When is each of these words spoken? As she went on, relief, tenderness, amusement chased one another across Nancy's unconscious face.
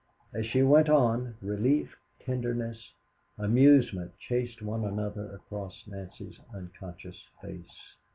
As 0.33 0.47
she 0.47 0.63
went 0.63 0.89
on, 0.89 1.35
relief, 1.43 1.95
tenderness, 2.25 2.91
amusement 3.37 4.17
chased 4.17 4.63
one 4.63 4.83
another 4.83 5.31
across 5.31 5.83
Nancy's 5.85 6.39
unconscious 6.51 7.23
face. 7.39 7.93